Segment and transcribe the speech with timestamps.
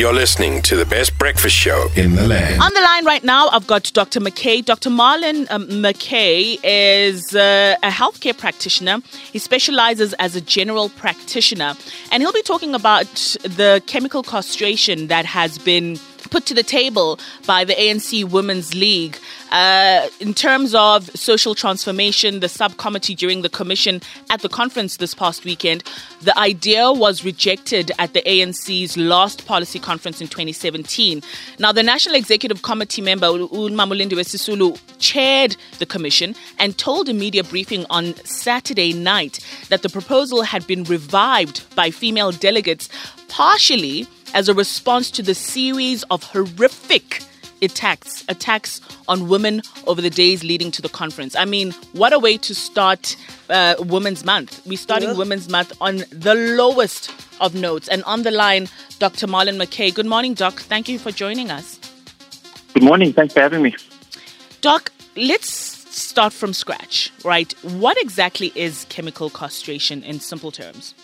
[0.00, 2.62] You're listening to the best breakfast show in the land.
[2.62, 4.18] On the line right now, I've got Dr.
[4.18, 4.64] McKay.
[4.64, 4.88] Dr.
[4.88, 9.00] Marlin um, McKay is uh, a healthcare practitioner.
[9.30, 11.74] He specializes as a general practitioner,
[12.10, 15.98] and he'll be talking about the chemical castration that has been
[16.30, 19.18] put to the table by the ANC Women's League.
[19.50, 25.12] Uh, in terms of social transformation, the subcommittee during the commission at the conference this
[25.12, 25.82] past weekend,
[26.22, 31.22] the idea was rejected at the ANC's last policy conference in 2017.
[31.58, 37.42] Now, the National Executive Committee member, Mamulindiwe Sisulu, chaired the commission and told a media
[37.42, 42.88] briefing on Saturday night that the proposal had been revived by female delegates
[43.28, 47.22] partially as a response to the series of horrific
[47.62, 51.36] attacks attacks on women over the days leading to the conference.
[51.36, 53.16] I mean, what a way to start
[53.48, 54.62] uh, Women's Month.
[54.66, 55.16] We're starting.
[55.16, 57.88] Women's Month on the lowest of notes.
[57.88, 59.26] And on the line, Dr.
[59.26, 59.94] Marlin McKay.
[59.94, 60.60] Good morning, Doc.
[60.60, 61.78] Thank you for joining us.
[62.74, 63.12] Good morning.
[63.12, 63.74] Thanks for having me.
[64.60, 67.52] Doc, let's start from scratch, right?
[67.62, 70.94] What exactly is chemical castration in simple terms?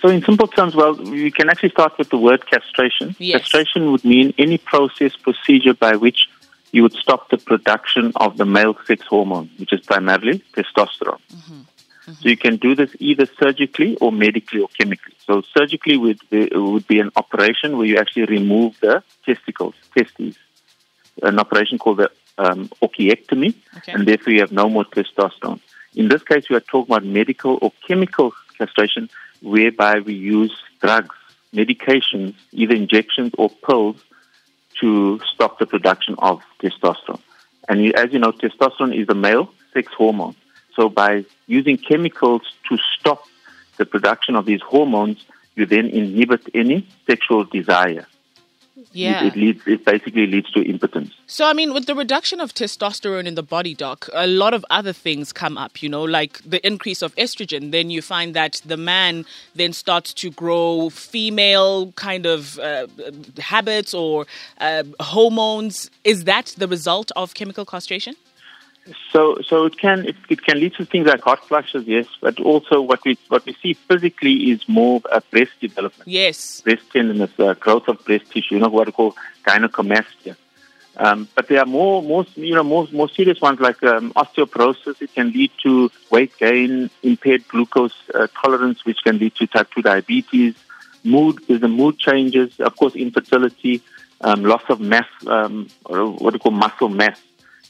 [0.00, 3.14] So, in simple terms, well, we can actually start with the word castration.
[3.18, 3.42] Yes.
[3.42, 6.28] Castration would mean any process, procedure by which
[6.72, 11.20] you would stop the production of the male sex hormone, which is primarily testosterone.
[11.34, 11.52] Mm-hmm.
[11.52, 12.12] Mm-hmm.
[12.12, 15.14] So, you can do this either surgically or medically or chemically.
[15.26, 20.36] So, surgically would be, would be an operation where you actually remove the testicles, testes,
[21.22, 23.92] an operation called the um, orchiectomy, okay.
[23.92, 25.60] and therefore you have no more testosterone.
[25.94, 29.10] In this case, we are talking about medical or chemical castration
[29.42, 31.14] whereby we use drugs,
[31.54, 33.96] medications, either injections or pills,
[34.80, 37.20] to stop the production of testosterone.
[37.68, 40.34] And as you know, testosterone is a male sex hormone.
[40.74, 43.24] So by using chemicals to stop
[43.76, 48.06] the production of these hormones, you then inhibit any sexual desire.
[48.92, 49.24] Yeah.
[49.24, 51.12] It, leads, it basically leads to impotence.
[51.26, 54.64] So, I mean, with the reduction of testosterone in the body, doc, a lot of
[54.70, 57.70] other things come up, you know, like the increase of estrogen.
[57.70, 59.24] Then you find that the man
[59.54, 62.86] then starts to grow female kind of uh,
[63.38, 64.26] habits or
[64.58, 65.90] uh, hormones.
[66.04, 68.14] Is that the result of chemical castration?
[69.12, 72.40] So, so it can it, it, can lead to things like hot flushes, yes, but
[72.40, 76.08] also what we what we see physically is more uh, breast development.
[76.08, 78.54] Yes, breast tenderness, uh, growth of breast tissue.
[78.54, 79.14] You know what we call
[79.46, 80.36] gynecomastia.
[80.96, 85.00] Um, but there are more, more, you know, more, more serious ones like um, osteoporosis.
[85.00, 89.70] It can lead to weight gain, impaired glucose uh, tolerance, which can lead to type
[89.74, 90.56] two diabetes.
[91.04, 92.58] Mood, there's the mood changes.
[92.60, 93.82] Of course, infertility,
[94.20, 97.18] um, loss of mass, um, or what we call muscle mass.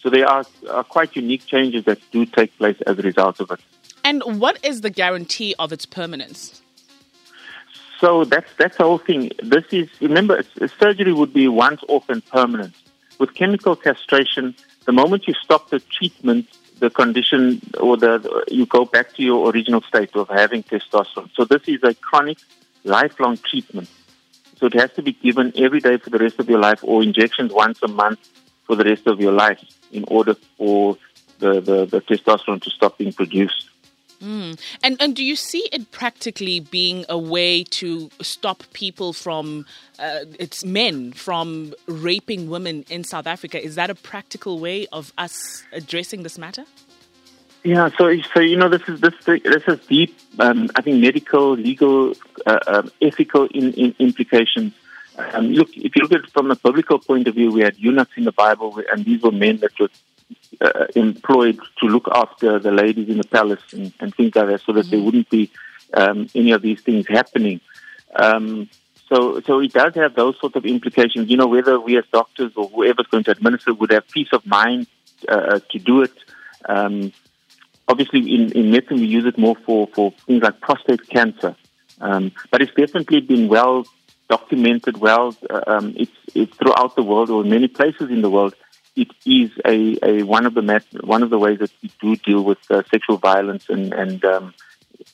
[0.02, 3.50] So there are, are quite unique changes that do take place as a result of
[3.50, 3.60] it.
[4.02, 6.62] And what is the guarantee of its permanence?
[8.00, 9.30] So that's that's the whole thing.
[9.42, 10.42] This is remember,
[10.78, 12.74] surgery would be once off and permanent.
[13.18, 14.54] With chemical castration,
[14.86, 19.50] the moment you stop the treatment, the condition or the you go back to your
[19.50, 21.28] original state of having testosterone.
[21.34, 22.38] So this is a chronic,
[22.84, 23.90] lifelong treatment.
[24.56, 27.02] So it has to be given every day for the rest of your life, or
[27.02, 28.20] injections once a month
[28.70, 29.60] for the rest of your life
[29.90, 30.96] in order for
[31.40, 33.68] the, the, the testosterone to stop being produced.
[34.22, 34.60] Mm.
[34.84, 39.66] And and do you see it practically being a way to stop people from
[39.98, 43.60] uh, it's men from raping women in South Africa?
[43.60, 46.64] Is that a practical way of us addressing this matter?
[47.64, 50.16] Yeah, so so you know this is this this is deep.
[50.38, 52.12] Um, I think medical, legal,
[52.46, 54.74] uh, um, ethical in, in implications.
[55.18, 57.76] Um, look, if you look at it from a biblical point of view, we had
[57.76, 59.90] eunuchs in the Bible, and these were men that were
[60.60, 64.60] uh, employed to look after the ladies in the palace and, and things like that,
[64.62, 64.90] so that mm-hmm.
[64.90, 65.50] there wouldn't be
[65.94, 67.60] um, any of these things happening.
[68.14, 68.68] Um,
[69.08, 71.28] so, so it does have those sort of implications.
[71.28, 74.46] You know, whether we as doctors or whoever's going to administer would have peace of
[74.46, 74.86] mind
[75.28, 76.12] uh, to do it.
[76.68, 77.12] Um,
[77.88, 81.56] obviously, in, in medicine, we use it more for, for things like prostate cancer.
[82.00, 83.84] Um, but it's definitely been well
[84.30, 85.36] documented well.
[85.50, 88.54] Uh, um, it's, it's throughout the world or many places in the world.
[88.96, 89.78] It is a,
[90.10, 92.82] a one of the met- one of the ways that we do deal with uh,
[92.90, 94.54] sexual violence and and um,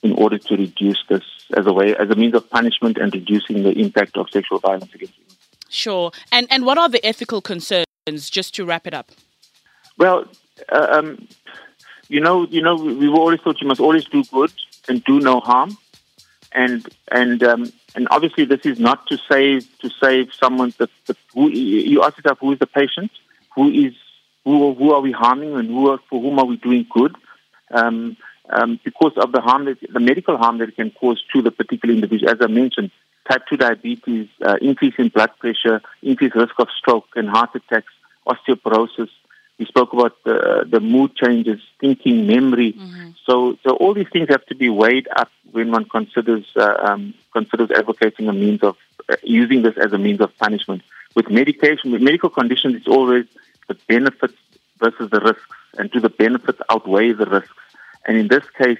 [0.02, 1.24] in order to reduce this
[1.58, 4.92] as a way as a means of punishment and reducing the impact of sexual violence
[4.94, 5.36] against women.
[5.68, 6.10] Sure.
[6.32, 8.30] And and what are the ethical concerns?
[8.38, 9.10] Just to wrap it up.
[9.98, 10.18] Well,
[10.70, 11.28] uh, um,
[12.08, 14.52] you know, you know, we've always thought you must always do good
[14.88, 15.76] and do no harm,
[16.52, 20.72] and and um, and obviously, this is not to save to save someone.
[20.78, 23.10] That, that who you ask yourself, who is the patient?
[23.54, 23.94] Who is
[24.44, 24.74] who?
[24.74, 27.16] Who are we harming, and who are, for whom are we doing good?
[27.70, 28.16] Um,
[28.50, 31.50] um, because of the harm that the medical harm that it can cause to the
[31.50, 32.30] particular individual.
[32.30, 32.90] As I mentioned,
[33.28, 37.92] type 2 diabetes, uh, increase in blood pressure, increased risk of stroke and heart attacks,
[38.26, 39.08] osteoporosis.
[39.58, 42.74] We spoke about the, the mood changes, thinking, memory.
[42.74, 43.10] Mm-hmm.
[43.24, 47.14] So, so all these things have to be weighed up when one considers uh, um,
[47.32, 48.76] considers advocating a means of
[49.08, 50.82] uh, using this as a means of punishment.
[51.14, 53.26] With medication, with medical conditions, it's always
[53.68, 54.34] the benefits
[54.78, 57.54] versus the risks, and do the benefits outweigh the risks?
[58.06, 58.78] And in this case,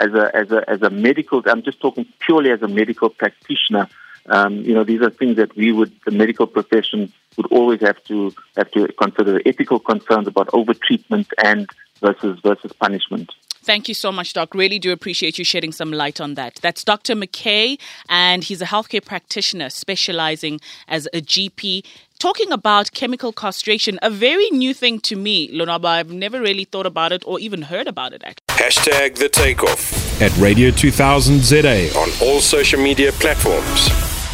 [0.00, 3.88] as a as a as a medical, I'm just talking purely as a medical practitioner.
[4.28, 8.02] Um, you know, these are things that we would, the medical profession, would always have
[8.04, 11.68] to have to consider ethical concerns about overtreatment and
[12.00, 13.32] versus versus punishment.
[13.66, 14.54] Thank you so much, Doc.
[14.54, 16.54] Really do appreciate you shedding some light on that.
[16.62, 17.16] That's Dr.
[17.16, 21.84] McKay, and he's a healthcare practitioner specializing as a GP.
[22.20, 25.86] Talking about chemical castration, a very new thing to me, Lonaba.
[25.86, 28.44] I've never really thought about it or even heard about it, actually.
[28.50, 33.88] Hashtag the takeoff at Radio 2000 ZA on all social media platforms.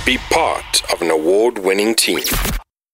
[0.05, 2.20] Be part of an award winning team.